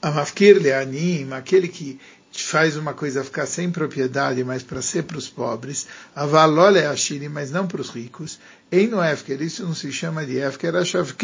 Amafkir 0.00 0.62
Leanim, 0.62 1.32
aquele 1.32 1.66
que 1.66 1.98
faz 2.44 2.76
uma 2.76 2.92
coisa 2.94 3.24
ficar 3.24 3.46
sem 3.46 3.70
propriedade, 3.70 4.42
mas 4.44 4.62
para 4.62 4.82
ser 4.82 5.04
para 5.04 5.18
os 5.18 5.28
pobres, 5.28 5.86
avalole 6.14 6.80
ashiri, 6.80 7.28
mas 7.28 7.50
não 7.50 7.66
para 7.66 7.80
os 7.80 7.90
ricos, 7.90 8.38
em 8.70 8.88
no 8.88 9.02
Efker, 9.02 9.40
isso 9.42 9.62
não 9.62 9.74
se 9.74 9.92
chama 9.92 10.26
de 10.26 10.38
Efker, 10.38 10.72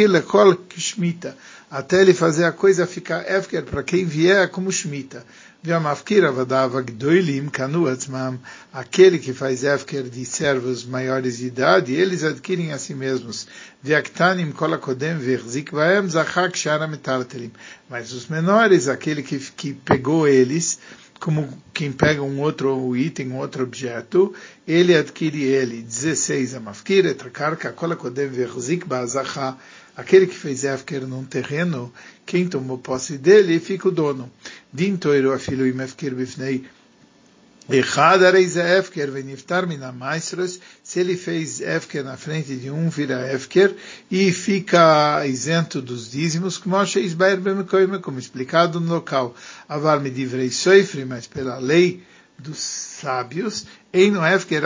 lekol 0.08 0.54
kshmita, 0.54 1.36
até 1.68 2.00
ele 2.00 2.14
fazer 2.14 2.44
a 2.44 2.52
coisa 2.52 2.86
ficar 2.86 3.28
Efker 3.28 3.64
para 3.64 3.82
quem 3.82 4.04
vier 4.04 4.48
como 4.50 4.70
Shmita. 4.70 5.24
Aquele 8.72 9.18
que 9.18 9.32
faz 9.32 9.64
Efker 9.64 10.02
de 10.02 10.26
servos 10.26 10.84
maiores 10.84 11.38
de 11.38 11.46
idade, 11.46 11.94
eles 11.94 12.24
adquirem 12.24 12.72
a 12.72 12.78
si 12.78 12.94
mesmos. 12.94 13.46
Mas 17.88 18.12
os 18.12 18.26
menores, 18.28 18.88
aquele 18.88 19.22
que, 19.22 19.38
que 19.38 19.72
pegou 19.72 20.28
eles, 20.28 20.78
como 21.22 21.48
quem 21.72 21.92
pega 21.92 22.20
um 22.20 22.40
outro 22.40 22.96
item, 22.96 23.30
um 23.30 23.36
outro 23.36 23.62
objeto, 23.62 24.34
ele 24.66 24.92
adquire 24.92 25.40
ele. 25.40 25.80
16. 25.80 26.56
Amafkir 26.56 27.06
etrakarka 27.06 27.70
kola 27.70 27.94
kodem 27.94 28.26
verzik 28.26 28.84
ba'azacha. 28.84 29.56
Aquele 29.96 30.26
que 30.26 30.34
fez 30.34 30.64
Efker 30.64 31.06
num 31.06 31.24
terreno, 31.24 31.92
quem 32.26 32.48
tomou 32.48 32.76
posse 32.76 33.18
dele 33.18 33.60
fica 33.60 33.88
o 33.88 33.92
dono. 33.92 34.28
Din 34.72 34.96
toiro 34.96 35.32
afilo 35.32 35.64
imefkir 35.64 36.12
bifnei 36.12 36.64
Echad 37.70 38.24
areis 38.24 38.56
Efker 38.56 39.10
veniftar 39.10 39.66
mina 39.68 39.92
maestros, 39.92 40.58
se 40.82 40.98
ele 40.98 41.16
fez 41.16 41.60
Efker 41.60 42.02
na 42.02 42.16
frente 42.16 42.56
de 42.56 42.70
um, 42.70 42.88
vira 42.88 43.32
Efker 43.32 43.76
e 44.10 44.32
fica 44.32 45.24
isento 45.26 45.80
dos 45.80 46.10
dízimos, 46.10 46.58
como 46.58 48.18
explicado 48.18 48.80
no 48.80 48.94
local. 48.94 49.36
Avar 49.68 50.00
me 50.00 50.10
divrei 50.10 50.50
soifri, 50.50 51.04
mas 51.04 51.28
pela 51.28 51.58
lei 51.58 52.02
dos 52.36 52.58
sábios, 52.58 53.64
Efker 53.92 54.62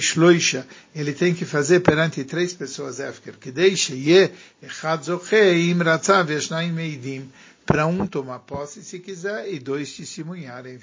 shloisha, 0.00 0.66
ele 0.94 1.12
tem 1.12 1.34
que 1.34 1.44
fazer 1.44 1.80
perante 1.80 2.24
três 2.24 2.52
pessoas 2.52 2.98
Efker, 2.98 3.34
que 3.40 3.52
deixe 3.52 3.94
ye 3.94 4.32
echad 4.60 5.04
zochei 5.04 5.70
im 5.70 5.78
ratzav 5.78 6.28
yashnaim 6.30 6.72
meidim, 6.72 7.30
para 7.66 7.86
um 7.86 8.06
tomar 8.06 8.40
posse 8.40 8.82
se 8.82 8.98
quiser 8.98 9.52
e 9.52 9.58
dois 9.58 9.92
testemunharem. 9.92 10.78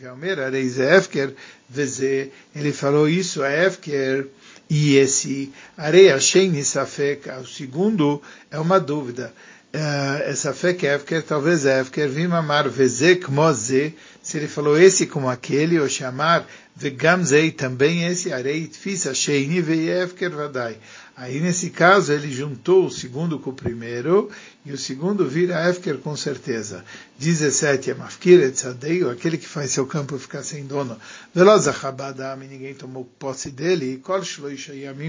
Ele 2.55 2.73
falou 2.73 3.07
isso 3.07 3.43
a 3.43 3.51
Efker, 3.51 4.27
e 4.69 4.95
esse 4.95 5.51
Areia 5.77 6.19
Sheini 6.19 6.63
Safek, 6.63 7.29
o 7.29 7.45
segundo, 7.45 8.21
é 8.49 8.57
uma 8.57 8.79
dúvida. 8.79 9.33
Uh, 9.73 10.23
essa 10.23 10.53
fé 10.53 10.73
que 10.73 10.85
Efker, 10.85 11.23
talvez 11.23 11.65
Efker, 11.65 12.09
Vimamar 12.09 12.67
Vezek 12.69 13.31
Moze, 13.31 13.95
se 14.21 14.37
ele 14.37 14.47
falou 14.47 14.77
esse 14.77 15.05
como 15.07 15.29
aquele, 15.29 15.79
ou 15.79 15.87
chamar 15.87 16.45
Vegamzei 16.81 17.51
também 17.51 18.07
esse, 18.07 18.33
Arei 18.33 18.65
Tfisa 18.65 19.13
Sheini 19.13 19.59
Efker 19.87 20.31
Vadai. 20.31 20.79
Aí, 21.15 21.39
nesse 21.39 21.69
caso, 21.69 22.11
ele 22.11 22.31
juntou 22.31 22.87
o 22.87 22.89
segundo 22.89 23.37
com 23.37 23.51
o 23.51 23.53
primeiro, 23.53 24.31
e 24.65 24.71
o 24.71 24.77
segundo 24.77 25.27
vira 25.27 25.69
Efker 25.69 25.97
com 25.99 26.15
certeza. 26.15 26.83
17 27.19 27.91
é 27.91 27.93
Mafkir 27.93 28.41
Etzadeio, 28.41 29.09
aquele 29.09 29.37
que 29.37 29.47
faz 29.47 29.71
seu 29.71 29.85
campo 29.85 30.17
ficar 30.17 30.41
sem 30.41 30.65
dono. 30.65 30.97
Veloz 31.35 31.67
Achabadam, 31.67 32.37
ninguém 32.37 32.73
tomou 32.73 33.05
posse 33.19 33.51
dele, 33.51 33.93
e 33.93 33.97
Kol 33.97 34.21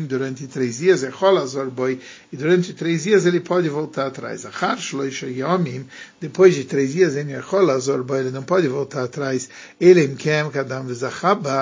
durante 0.07 0.47
três 0.47 0.79
dias, 0.79 1.03
Echol 1.03 1.39
Azorboi, 1.39 1.99
e 2.31 2.37
durante 2.37 2.75
três 2.75 3.05
dias 3.05 3.25
ele 3.25 3.41
pode 3.41 3.71
voltar 3.71 4.09
atrás. 4.09 4.45
Achar 4.45 4.79
Shloishayamim, 4.79 5.87
depois 6.21 6.55
de 6.55 6.65
três 6.65 6.93
dias, 6.93 7.17
Echol 7.17 7.71
Azorboi, 7.71 8.21
ele 8.21 8.31
não 8.31 8.43
pode 8.43 8.69
voltar 8.69 9.05
atrás. 9.05 9.49
Ele 9.81 10.03
Kadam 10.53 10.85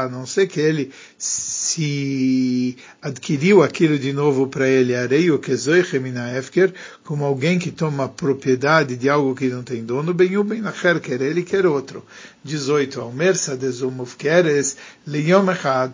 a 0.04 0.08
não 0.08 0.26
ser 0.26 0.46
que 0.46 0.60
ele 0.60 0.92
se 1.18 2.76
adquiriu 3.00 3.62
aquilo 3.62 3.98
de 3.98 4.12
novo 4.12 4.46
para 4.46 4.68
ele, 4.68 4.94
areio 4.94 5.38
que 5.38 5.54
Zoichemina 5.54 6.36
Efker, 6.36 6.72
como 7.04 7.24
alguém 7.24 7.58
que 7.58 7.70
toma 7.70 8.08
propriedade 8.08 8.96
de 8.96 9.08
algo 9.08 9.34
que 9.34 9.48
não 9.48 9.62
tem 9.62 9.84
dono, 9.84 10.14
bem 10.14 10.36
o 10.36 10.44
bem 10.44 10.60
nacher, 10.60 11.00
quer 11.00 11.20
ele, 11.20 11.42
quer 11.42 11.66
outro. 11.66 12.04
18. 12.44 13.00
Almersa 13.00 13.56
de 13.56 13.68
Zumufkeres, 13.70 14.76
Leyom 15.06 15.50
Echad, 15.50 15.92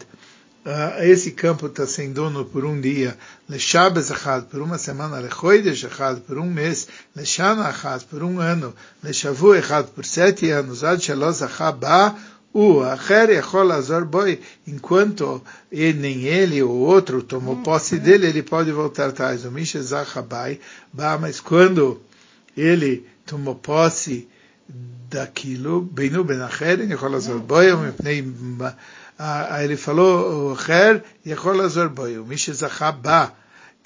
Uh, 0.66 1.00
esse 1.04 1.30
campo 1.30 1.68
está 1.68 1.86
sem 1.86 2.12
dono 2.12 2.44
por 2.44 2.64
um 2.64 2.80
dia, 2.80 3.16
Leshabes 3.48 4.10
Echad, 4.10 4.46
por 4.46 4.60
uma 4.60 4.78
semana, 4.78 5.20
Lechoidesh 5.20 5.84
Echad, 5.84 6.18
por 6.22 6.38
um 6.38 6.50
mês, 6.50 6.88
Leshana 7.14 7.70
Echad, 7.70 8.02
por 8.10 8.25
um 8.25 8.40
ano, 8.40 8.75
Leshavu 9.00 9.54
Echad, 9.54 9.86
por 9.94 10.04
sete 10.04 10.50
anos, 10.50 10.82
Ad 10.82 11.00
Shaloz 11.00 11.38
Ba, 11.78 12.16
o 12.58 12.82
Acher 12.82 13.28
Echol 13.28 13.70
Azor 13.70 14.06
Boi, 14.06 14.40
enquanto 14.66 15.42
ele, 15.70 15.98
nem 15.98 16.22
ele 16.22 16.62
ou 16.62 16.75
outro 16.75 17.22
tomou 17.22 17.56
posse 17.56 17.98
dele, 17.98 18.28
ele 18.28 18.42
pode 18.42 18.72
voltar 18.72 19.10
atrás. 19.10 19.44
O 19.44 19.50
Misha 19.50 19.82
Zachabai, 19.82 20.58
mas 21.20 21.38
quando 21.38 22.00
ele 22.56 23.06
tomou 23.26 23.56
posse 23.56 24.26
daquilo, 25.10 25.82
Beinu 25.82 26.25
Ben 26.25 26.40
Acher 26.40 26.80
Echol 26.90 27.14
Azor 27.14 27.40
Boi, 27.40 27.66
ele 29.62 29.76
falou, 29.76 30.48
o 30.48 30.52
Acher 30.54 31.04
Echol 31.26 31.60
Azor 31.60 31.90
Boi, 31.90 32.16
o 32.16 32.25
Misha 32.25 32.54
Zachabá, 32.54 33.34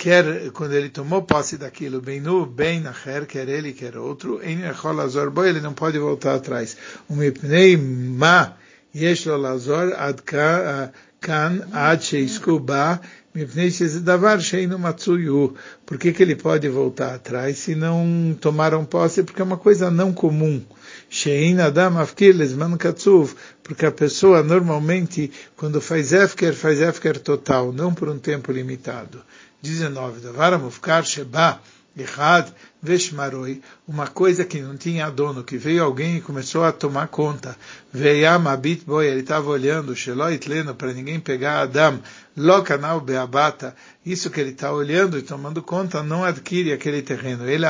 quer 0.00 0.50
quando 0.52 0.72
ele 0.72 0.88
tomou 0.88 1.20
posse 1.20 1.58
daquilo, 1.58 2.00
bem 2.00 2.22
nu, 2.22 2.46
bem 2.46 2.80
na 2.80 2.90
quer 2.90 3.26
quer 3.26 3.46
ele, 3.50 3.74
quer 3.74 3.98
outro, 3.98 4.40
em 4.42 4.62
Lazorbo, 4.62 5.44
ele 5.44 5.60
não 5.60 5.74
pode 5.74 5.98
voltar 5.98 6.36
atrás. 6.36 6.74
O 7.06 7.14
Mipnei 7.14 7.76
Ma 7.76 8.54
Yeshlo 8.96 9.36
Lazor 9.36 9.92
Adka 9.94 10.90
ah, 10.90 10.98
Kan 11.20 11.68
Ad 11.70 12.02
Sheiskuba 12.02 12.98
Mipnei 13.34 13.70
Shezidavar 13.70 14.40
Sheinu 14.40 14.78
Matsuyu. 14.78 15.54
Por 15.84 15.98
que, 15.98 16.14
que 16.14 16.22
ele 16.22 16.34
pode 16.34 16.66
voltar 16.70 17.16
atrás 17.16 17.58
se 17.58 17.74
não 17.74 18.34
tomaram 18.40 18.86
posse? 18.86 19.22
Porque 19.22 19.42
é 19.42 19.44
uma 19.44 19.58
coisa 19.58 19.90
não 19.90 20.14
comum. 20.14 20.62
Shein 21.10 21.60
Adam 21.60 21.98
Afkiles 21.98 22.54
Man 22.54 22.78
Katsuv, 22.78 23.34
porque 23.62 23.84
a 23.84 23.92
pessoa 23.92 24.42
normalmente, 24.42 25.30
quando 25.56 25.78
faz 25.78 26.14
Efker, 26.14 26.54
faz 26.54 26.80
Efker 26.80 27.18
total, 27.18 27.70
não 27.70 27.92
por 27.92 28.08
um 28.08 28.18
tempo 28.18 28.50
limitado. 28.50 29.20
19. 29.62 30.22
Davar 30.22 30.58
Mufkar 30.58 31.04
Sheba 31.04 31.60
Echad 31.96 32.52
Veshmaroi, 32.82 33.60
uma 33.86 34.06
coisa 34.06 34.44
que 34.44 34.60
não 34.60 34.76
tinha 34.76 35.10
dono, 35.10 35.44
que 35.44 35.58
veio 35.58 35.84
alguém 35.84 36.16
e 36.16 36.20
começou 36.20 36.64
a 36.64 36.72
tomar 36.72 37.08
conta. 37.08 37.54
Veiam 37.92 38.48
Abit 38.48 38.84
Boy, 38.86 39.06
ele 39.06 39.20
estava 39.20 39.50
olhando, 39.50 39.94
Sheloit 39.94 40.48
Leno, 40.48 40.74
para 40.74 40.92
ninguém 40.92 41.20
pegar 41.20 41.60
Adam, 41.60 42.00
Lokanal 42.36 43.00
Beabata, 43.00 43.74
isso 44.06 44.30
que 44.30 44.40
ele 44.40 44.50
está 44.50 44.72
olhando 44.72 45.18
e 45.18 45.22
tomando 45.22 45.62
conta, 45.62 46.02
não 46.02 46.24
adquire 46.24 46.72
aquele 46.72 47.02
terreno. 47.02 47.46
Ele 47.46 47.66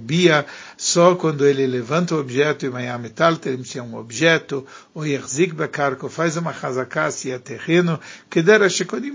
Bia 0.00 0.44
só 0.76 1.14
quando 1.14 1.46
ele 1.46 1.66
levanta 1.66 2.16
o 2.16 2.18
objeto 2.18 2.66
e 2.66 2.70
Mayam 2.70 2.98
Metalter, 2.98 3.56
se 3.64 3.78
é 3.78 3.82
um 3.82 3.94
objeto, 3.94 4.66
ou 4.92 5.06
Yerzik 5.06 5.54
Bekarko, 5.54 6.08
faz 6.08 6.36
uma 6.36 6.50
hazaká, 6.50 7.10
se 7.12 7.30
é 7.30 7.38
terreno, 7.38 8.00
que 8.28 8.42
dera 8.42 8.68
Shekodim 8.68 9.12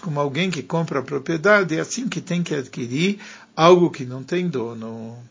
como 0.00 0.20
alguém 0.20 0.50
que 0.50 0.62
compra 0.62 1.00
a 1.00 1.02
propriedade, 1.02 1.76
é 1.76 1.80
assim 1.80 2.08
que 2.08 2.20
tem 2.20 2.42
que 2.42 2.54
adquirir 2.54 3.18
algo 3.58 3.90
que 3.90 4.04
não 4.04 4.22
tem 4.22 4.46
dono. 4.46 4.67
の 4.76 5.28